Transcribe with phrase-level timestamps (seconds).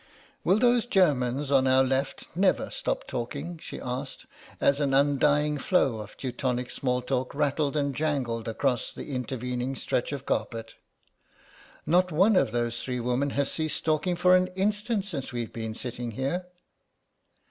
[0.43, 4.25] "Will those Germans on our left never stop talking?" she asked,
[4.59, 10.11] as an undying flow of Teutonic small talk rattled and jangled across the intervening stretch
[10.11, 10.73] of carpet.
[11.85, 15.75] "Not one of those three women has ceased talking for an instant since we've been
[15.75, 16.47] sitting here."